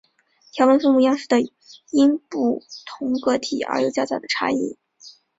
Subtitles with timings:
[0.51, 1.39] 条纹分布样式的
[1.91, 4.75] 因不同个体而有较大的差异。